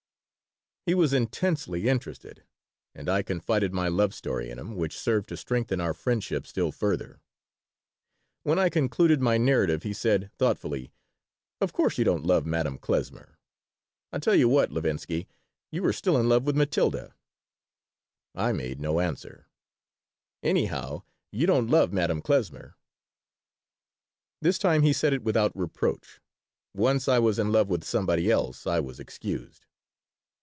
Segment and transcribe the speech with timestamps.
[0.87, 2.43] He was intensely interested,
[2.95, 6.71] and I confided my love story in him, which served to strengthen our friendship still
[6.71, 7.21] further.
[8.41, 10.91] When I concluded my narrative he said, thoughtfully:
[11.61, 13.37] "Of course you don't love Madame Klesmer.
[14.11, 15.27] I tell you what, Levinsky,
[15.71, 17.13] you are still in love with Matilda."
[18.33, 19.45] I made no answer
[20.41, 22.73] "Anyhow, you don't love Madame Klesmer."
[24.41, 26.19] This time he said it without reproach.
[26.73, 29.67] Once I was in love with somebody else I was excused.